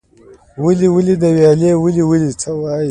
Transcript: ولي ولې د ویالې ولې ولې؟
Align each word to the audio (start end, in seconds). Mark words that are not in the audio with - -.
ولي 0.63 0.87
ولې 0.95 1.13
د 1.21 1.23
ویالې 1.35 1.71
ولې 1.81 2.03
ولې؟ 2.09 2.31